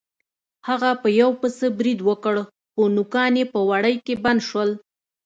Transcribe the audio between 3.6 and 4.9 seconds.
وړۍ کې بند شول.